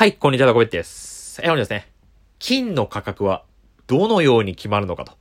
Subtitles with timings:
[0.00, 1.42] はい、こんにちは、コベッです。
[1.42, 1.86] え、本日ですね、
[2.38, 3.44] 金の価格は
[3.86, 5.12] どのように決まるのかと、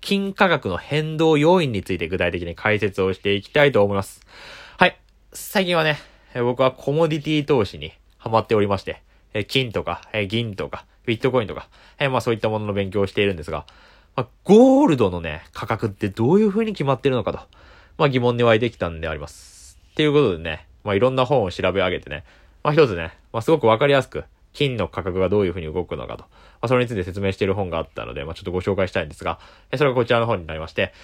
[0.00, 4.22] 金価格の変動要因について具体的に解説をしていきたいと思います。
[4.76, 4.98] はい、
[5.32, 6.00] 最近はね、
[6.34, 9.04] 僕はコモディティ投資にハマっておりまして、
[9.46, 11.68] 金とか、銀とか、ビットコインとか、
[12.10, 13.66] まあそういったものの勉強をしているんですが、
[14.16, 17.38] まあ、ゴールドのね、価格ってどういう風に決まってるのかと、
[17.98, 19.78] まあ疑問に湧いてきたんであります。
[19.92, 22.24] っていうことでね、まあいろんな本を調べ上げてね、
[22.64, 24.24] まあ一つね、まあすごくわかりやすく、
[24.54, 26.28] 金の価格がどういうふうに動くのかと、ま
[26.62, 29.38] あそれについて説明している本があったので、まあちょっとご紹介したいんですが、
[29.76, 30.94] それがこちらの本になりまして、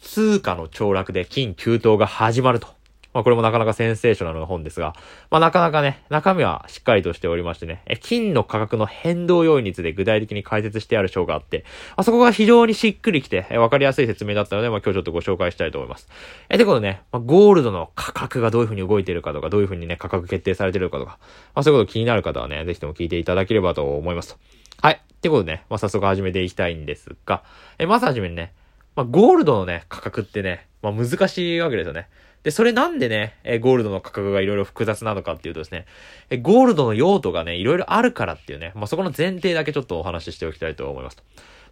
[0.00, 2.79] 通貨の凋落で金急騰が始まると。
[3.12, 4.94] まあこれもなかなかセンセーショナルな本ですが、
[5.30, 11.64] まあなかなかね、中身はしっかりとしておりましてね、え金の価格の変動要因について具体的に解説してある章があって、
[11.96, 16.08] あそこが非常にしっくりきて、えわかりやすい説明だったので、まあ今日ちょっとご紹介したいと思います。
[16.48, 21.18] え、てことね、まあゴールドの価格がどういうふうに動いているかとか、どういうふうにね、価格決定されているかとか、
[21.54, 24.40] まあそういうこと気になる方はね、ぜひとも聞いていただければと思いますと。
[24.82, 24.94] はい。
[24.94, 27.42] ってことでね、まあ早速始めていきたいんですが、
[27.78, 28.52] え、まずはじめにね、
[28.94, 32.08] まあゴールドのね、価格ってね、まあ難しいわけですよね。
[32.42, 35.86] で、それなんでね、えゴールドの価格がいろいろ複雑なのかっていうとですね、
[36.30, 41.18] えゴールドの用途がね、いろいろあるからっていうね、まあ、そこの前提だけちょっとお話ししておきたいと思います。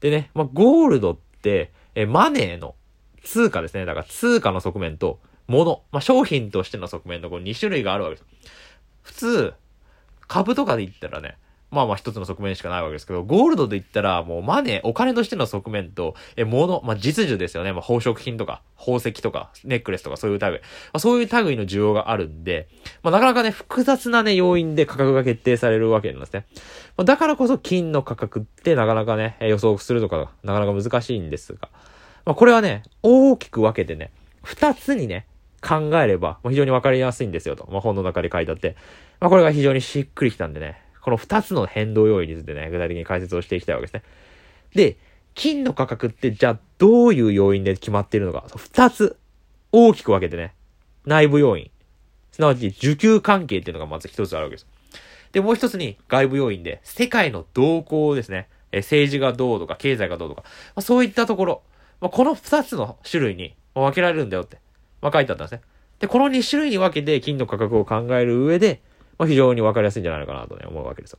[0.00, 2.74] でね、まあ、ゴールドって、えマネーの
[3.24, 3.86] 通貨ですね。
[3.86, 8.26] だから通貨の側面と、物、まあ、商品としての側面のこの2種類があるわけです。
[9.02, 9.54] 普通、
[10.26, 11.38] 株とかで言ったらね、
[11.70, 17.72] まあまあ一つの側面しかないわけですけど、ゴールドで言ったらもうマネー、お金としての側面と、え、物、まあ実需ですよね。
[17.72, 20.50] まあ宝飾品とか、宝石とか、ネックレスとかそういう類。
[20.52, 20.58] ま
[20.94, 22.68] あそういう類の需要があるんで、
[23.02, 26.46] まあなかなかね、複雑なね、要因で価格が決定されるわけなんですね。
[26.96, 31.68] まあ、だからこそ金の価格ってなかなかね、予想するのかなかなか難しいんですが、
[32.24, 34.10] まあこれはね、大きく分けてね、
[34.42, 35.26] 二つにね、
[35.60, 37.68] 考えれば、まあ非常にわかりやすいんですよと。
[37.70, 38.76] まあ本の中で書いてあって、
[39.20, 44.02] まあこれが非常にしっくりきたんでね、この2つの変動要因についてね、具体的に解説をしていきたいわけですね。
[44.74, 44.96] で、
[45.34, 49.16] 金の価格ってじゃあどういう要因で決まっているのか、2つ
[49.72, 50.54] 大きく分けてね、
[51.06, 51.70] 内部要因、
[52.32, 54.66] すなわち需給関係っていうのがまず1つあるわけです。
[55.32, 58.48] で、もう1つに外部要因で、世界の動向ですね。
[58.72, 61.62] え政治がどうとか、経済がどうとか、まあ、そういったところ、
[62.00, 64.58] まあ、この2つの種類に分けられるんだよって、
[65.00, 65.62] まあ、書いてあったんですね。
[66.00, 68.80] で、この2種類に分けて金の価格を考える上で、
[69.18, 71.18] まあ、非常にわかりやすいんじゃないかなとね、思うわけですよ。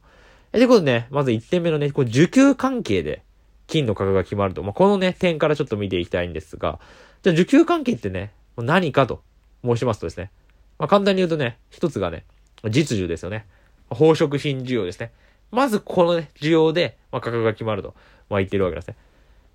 [0.53, 3.23] え、ということでね、まず1点目のね、こう、受給関係で
[3.67, 4.63] 金の価格が決まると。
[4.63, 6.79] まあ、このね、点からちょっと見ていきたいんですが、
[7.21, 9.21] じゃあ受給関係ってね、何かと
[9.63, 10.31] 申しますとですね、
[10.77, 12.25] まあ、簡単に言うとね、一つがね、
[12.69, 13.45] 実需ですよね。
[13.89, 15.11] 宝飾品需要ですね。
[15.51, 17.95] まずこのね、需要で、まあ、価格が決まると、
[18.29, 18.95] まあ、言ってるわけですね。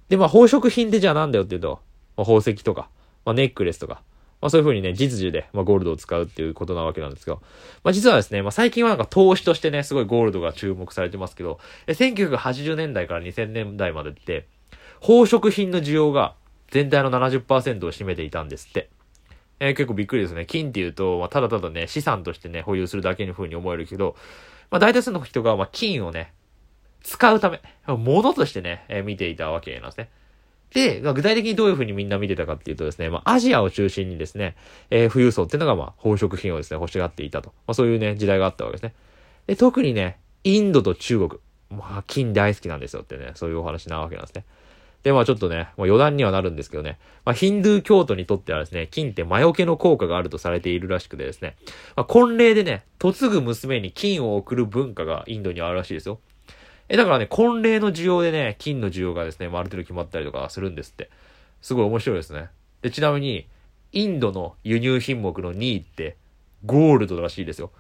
[0.09, 1.81] で、まあ、宝飾品ってじゃあなんだよっていうと、
[2.16, 2.88] まあ、宝石とか、
[3.25, 4.03] まあ、ネックレスとか、
[4.44, 7.41] まあそういうふうにね、実需で、まあゴールドを使うっていうことなわけなんですけど、
[7.82, 14.47] まあ実はですね、まあ最近はなんか投資としてね、すごいゴールドが注目されてますけど、1980年代から2000年代までって、
[15.00, 16.34] 宝飾品の需要が
[16.71, 18.91] 全体の70%を占めていたんですって。
[19.60, 20.44] えー、結構びっくりですね。
[20.44, 24.15] 金っていうと、まあ、ただただね、資産としてね、保有するだけの風に思えるけど、
[24.71, 26.34] まあ、大多数の人が、まあ、金をね、
[27.03, 30.11] 使うため、物としてね、えー、見ていたわけなんですね。
[30.75, 34.57] で、具体的にどういうふうにみんな見てたかっていうとですね、まあ、アジアを中心にですね、
[34.91, 37.51] えー、富裕層っていうのが、まあ、宝飾品をですね、欲しがっていたと。
[37.67, 38.95] まあ、そういうね、時代があったわけですね。
[39.47, 41.41] で、特にね、インドと中国。
[41.71, 44.45] まあ、金大好きなんですよってね、そういうお話なわけなんですね。
[45.05, 51.56] で、まあちょっとね、まあ、余談にはなるんですけどね、まあヒンドゥー教徒にとってはですね、金って魔除けの効果があるとされているらしくてですね、
[51.95, 56.21] まあ婚礼でね、嫁ぐ娘に金を送る文化がインドにあるらしいですよ。
[56.89, 61.11] え、だからね、婚礼の需要でね、金の需要がですね、まあ、ある程度決まったりとかするんですって。
[61.62, 62.50] すごい面白いですね。
[62.83, 63.47] で、ちなみに、
[63.93, 66.17] インドの輸入品目の2位って、
[66.67, 67.71] ゴールドらしいですよ。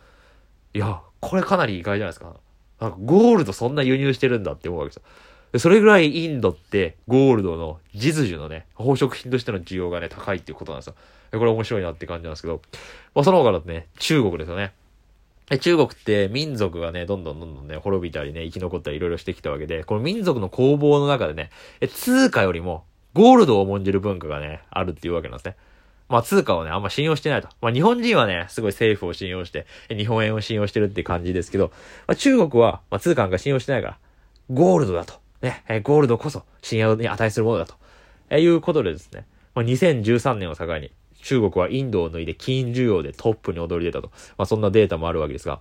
[0.72, 2.34] いや、これかなり意外じゃないですか。
[2.80, 5.02] なんかゴールドそんな輸入してるんだって思うわけですよ。
[5.52, 10.94] でそれぐらいインドってゴールドの実需のね、宝飾品としての需要がね、高いっていうことなんですよ。
[11.30, 12.60] これ面白いなって感じなんですけど、
[13.14, 14.72] まあ、その他だとね、中国ですよね。
[15.60, 21.50] 中国って民族がね、どんどんどんどんね、滅びたりね、生き残ったりいろいろしてきたわけで、この民族の攻防の中でね、
[21.92, 25.56] 通貨よりもゴールドを重んじる文化がね、あるっていうわけなんですね。
[26.08, 27.48] まあ通貨をね、あんま信用してないと。
[27.60, 31.72] まあ日本人はね、すごい政府を信用して、日本円を信用してるって感じですけど、
[32.06, 33.98] まあ中国は、まあ通貨なんか信用してないから、
[34.50, 35.14] ゴールドだと。
[35.42, 37.74] ね、ゴールドこそ信用に値するものだと。
[38.30, 40.90] えいうことでですね、まあ2013年を境に、
[41.24, 44.10] 中国はインドを抜いて金需要でトップに躍り出たと。
[44.36, 45.60] まあそんなデータもあるわけですが、ま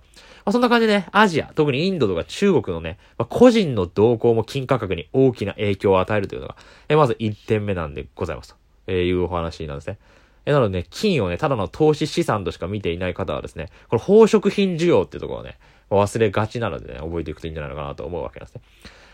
[0.50, 6.56] あそんな感じでね、アジア、特にインドとか中国のね、まあ、個人の動向も金価格に大きな影響を与えるというのが、
[6.88, 8.56] えまず1点目なんでございますと、
[8.86, 9.98] えいうお話なんですね。
[10.44, 15.58] えなのでね、金をね、ただの投資資産としか見ていない方はですね、これ宝飾品需要っていうところをね、
[15.88, 18.62] 忘れがちなのでね、覚えていくといいんじゃないのかなと思うわけなんですね。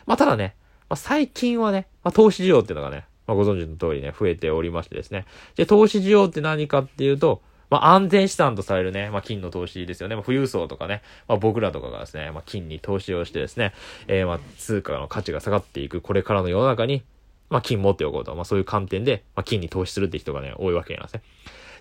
[0.06, 0.56] まあ、ただね、
[0.88, 5.24] まあ、最近はね、まあ、投資需要っていうのがね、まあ、ご存知の通りね、増えておりましてですね。
[5.54, 10.16] で、投資需要って何かっていうと、まあ、安全資産とされるね、まあ、金の投資ですよね。
[10.16, 13.72] まあ、富裕層とかね、まあ、僕らとかがですね、まあ、金に投資をしてですね、
[14.08, 17.04] えー、ま、通貨の価値が下がっていく、これからの世の中に、
[17.48, 18.34] まあ、金持っておこうと。
[18.34, 21.22] まあ、そういう観点で、まあ、金に投資するって人がね、多いわけなんですね。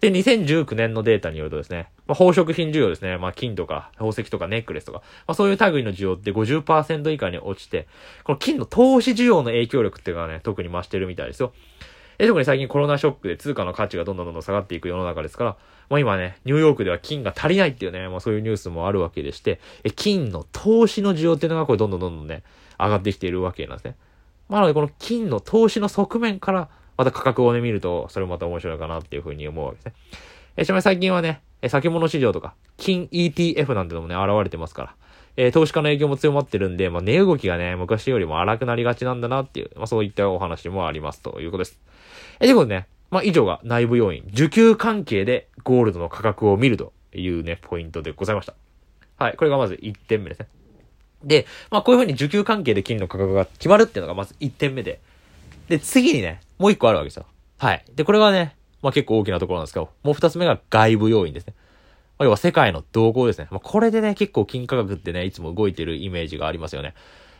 [0.01, 7.87] で、2019年のデータによるとですね、まあ、宝飾品需要ですね、まあ、金とか宝石とかネックレスとか、まあ、そういう類の需要って50%以下に落ちて、
[8.23, 11.53] この金の投資需要の影響力っていうのがね、特に増してるみたいですよ。
[12.17, 15.57] で、特に最近コロナショックで通貨の価値がどんどんどんどん下がっていく世の中ですから、
[15.89, 22.43] まあ今ね、ニューヨークでは金が足りないっていうね、まあそういうニュースもあるわけでして、え金の投資の需要っていうのがこれどんどんどんどんね、
[22.77, 23.95] 上がってきているわけなんですね。
[24.49, 26.69] まあなのでこの金の投資の側面から、
[26.99, 29.93] また価格をね見ると、それもまた面白いかなっていうふうに思うわけですね。
[30.57, 34.95] え、ちなみに最近はね、え、先物市場とか、金 ETF なんてのもね、現れてますから、
[35.37, 41.79] え投資家の影響も強まってるんで、まあ、値動きがね、昔よりも荒くなりがちなんだなっていう、まあ、そういったお話もありますということです。
[42.41, 48.55] え、ということでね、まあ、以上が内部要因、需給関係でゴールドの価格を見るというね、ポイントでございました。
[49.17, 50.47] はい、これがまず1点目ですね。
[51.23, 54.99] で、まあ、こういう風に需給関係で金の価格が決まるっていうのがまず1点目で、
[55.69, 57.25] で、次にね、もう1個あるわけですよ。
[57.57, 57.83] はい。
[57.95, 61.53] で、これはね、まあ、結構大きなところなんですけど、もう2つ目が外部要因ですね。
[62.17, 63.47] まあ、要は世界の動向ですね。
[63.49, 66.93] まあ、これでね、結構金価格ってね、いつも動いてるイメージがありますよね。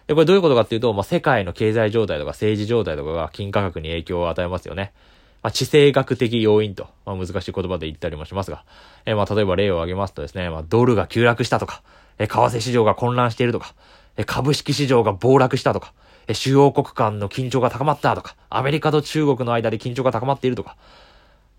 [0.07, 4.93] で、これどういうことかっていうと、まあ、世界の経済状態とか政治状態とかが金価格に影響を与えますよね。
[5.41, 8.65] まあ、地政学的要因と、まあ、難しい言葉で言ったりもしますが、
[9.05, 11.81] えー、まあ、例えば例を挙げますとですね、まあ、ドルが急落したとか、
[12.17, 13.73] えー、為替市場が混乱しているとか、
[14.17, 15.93] えー、株式市場が暴落したとか、
[16.33, 20.77] 主要国間の緊張が高まったとか、アメリカと中国の間で緊張が高まっているとか、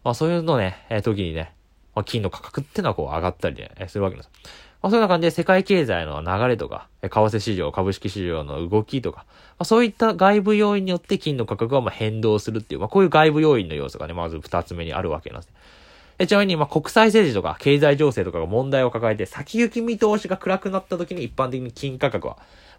[0.04, 1.52] まあ、そういうのね、え、時にね、
[1.94, 4.30] まあ、金の価格ってのはこう上がったりね、するわけです。
[4.82, 15.54] まあ、そういう中で世界経済の流れとか、え為替市場、株式市場の動きとか、まあ、そういった外部要因によって金の価格はまあ変動するっていう、まあ、こういう外部要因の要素がね、まず二つ目にあるわけなんですね。
[16.20, 22.36] えちなみに、まあ国際政治とか経済情勢とかが問題を抱えて、先行き見通しが暗くなった時に一般的に金価格は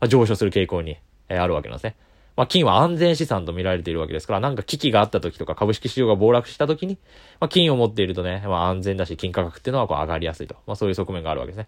[0.08, 0.98] 上昇する傾向に、
[1.32, 1.96] えあるわけなんですね。
[2.36, 6.98] まあ、金は安全資産と見られているわけですから、なんか危機があった時とか株式市場が暴落した時に、
[7.40, 10.56] まあ、金を持っているとね、まあ、安全だし、金価格っていうのはこう上がりやすいと。
[10.66, 11.68] まあ、そういう側面があるわけですね。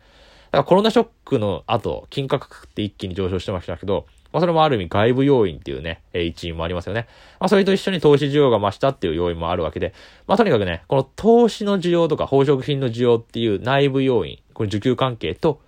[0.51, 7.07] だからコロナショックの後、金価格って一気に上昇してましたけど、まあ、それもある意味外部要因っていうね、え一因もありますよね。
[7.39, 9.93] まあ、それと一緒に投資需要が増したっていう要因もあるわけで、
[10.25, 15.61] まあ、とにかくね、この投資の需要とか宝飾品の需要っていう内部要因、これ需給関係と、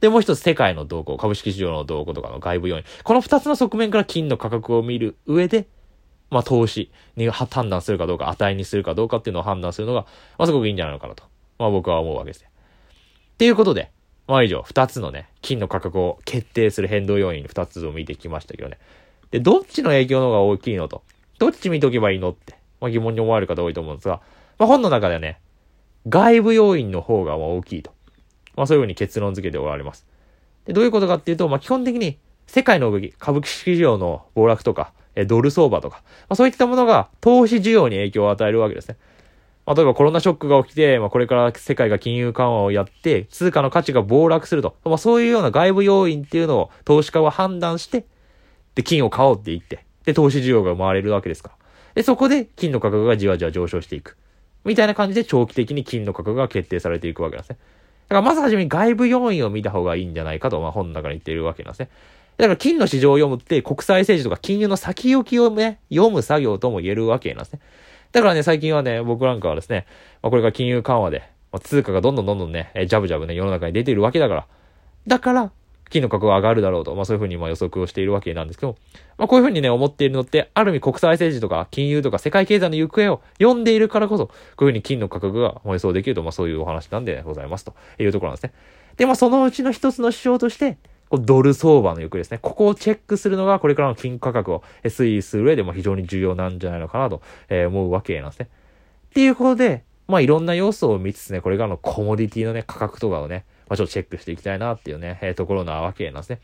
[0.00, 2.84] で、もう一つ世界の動向、株式市場の動向とかの外部要因。
[3.02, 5.66] この二つの側面から金の価格を見る上で、
[6.30, 10.02] まあ投資に判断するかどうか、値にするかどうかっていうのを判断するのが、
[10.38, 11.24] まあすごくいいんじゃないのかなと。
[11.58, 12.50] まあ僕は思うわけですね。
[13.34, 13.90] っていうことで、
[14.26, 18.78] まあ以上、二つのね、金の価格を決定する変動要因二つを見てきましたけどね。
[19.30, 21.02] で、どっちの影響の方が大きいのと、
[21.38, 24.20] どっち見とけばいいのって、まあ疑問に思われる方多いと思うんですが、
[24.58, 25.40] まあ本の中ではね、
[26.08, 27.95] 外部要因の方が大きいと。
[28.56, 30.06] まあそういうふうに結論付けておられます。
[30.64, 38.96] で、どういうことかっていうと、まあ基本的に世界の動き、株式市場の暴落とか、えドル相場とか、まあそういったものが投資需要に影響を与えるわけですね。
[39.66, 44.76] まあ、例えばコロナショックが起きて、まあ、これから世界が金融緩和をやって、通貨の価値が暴落すると。
[44.84, 48.06] まあ、そういうような外部要因っていうのを投資家は判断して、
[48.76, 51.54] で、金を買おうって言って、で、投資需要が生まれるわけですから。
[51.96, 54.16] で、そこで金の価格がじわじわ上昇していく。
[54.64, 57.58] みたいな感じで長期的に金の価格が決定されていくわけなんですね。
[58.08, 61.88] だからまずはじめに外部要因を見た方がいいんじゃないかと、まあ本の中に言っているわけなんですね。
[62.36, 67.60] だから金の市場を読むって国際政治とか金融の先行きをね、読む作業とも言えるわけなんですね。
[68.12, 69.86] だからね、最近はね、僕なんかはですね、
[70.22, 71.20] まあ、これから金融緩和で、
[71.50, 74.46] まあ、通貨がどんどんどんどんねえ、ジャブジャブね、世の中に出ているわけだから、
[75.06, 75.52] だから、
[75.88, 78.76] 金の価格が上がるだろうと、まあそういうふうにまあ予測をしているわけなんですけど、
[79.18, 88.52] まあこういうふうにね、思っているのって、ある意味国際政治とか金融とか世界経済の行方を読んでいるからこそ、こういうふうに金の価格が予想できると、まあそういうお話なんでございますというところなんですね。
[88.96, 90.78] で、まあそのうちの一つの指標として、
[91.12, 92.38] ドル相場の行方ですね。
[92.42, 98.48] ここをチェックするのが、これからの金価格を推移する上でも非常に重要なんじゃないのかなと思うわけなんですね。
[99.10, 106.40] っていうことで、まあいろんな要素を見つつね、これからのコモディティのね、価格とかをね、まあちょっとチェックしていきたいなっていうね、えー、ところなわけなんですね。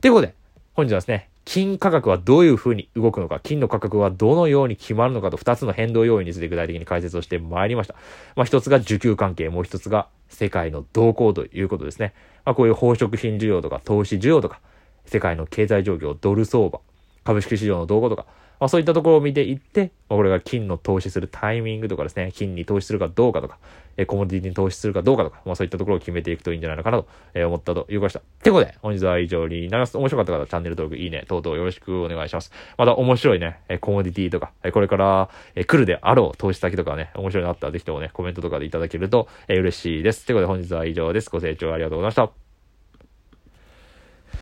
[0.00, 0.34] ということで、
[0.74, 7.94] 本日はですね、金価格はどういう風に動くのか、金の価格はどのように決まるのかと2つの変動要因について具体的に解説をしてまいりました。
[8.34, 12.14] まあ1つが需給関係、もう1つが世界の動向ということですね。
[12.44, 14.60] まあこういう宝飾品需要とか投資需要とか、
[15.06, 16.80] 世界の経済状況、ドル相場、
[17.22, 18.26] 株式市場の動向とか、
[18.58, 23.58] まあそういったところを見ていって、まあ、これが金の投資するタイミングとかですね、金に投資するかどうかとか、
[23.96, 28.20] えコモディティに投資するかどうかとか、まあそういったところを決めていくといいんじゃないのかなと、え思ったということでした。
[28.42, 29.96] てことで、本日は以上になります。
[29.96, 32.52] 面白かった方はチャンネル登録、いいね、等々よろしくお願いします。
[32.76, 40.26] また面白いね、えコモディティとか、えこれから、え来るであろう投資先とかね、面白いなったらぜひともね、コメントとかでいただけると、え嬉しいです。
[40.26, 41.30] てことで本日は以上です。
[41.30, 42.45] ご清聴ありがとうございました。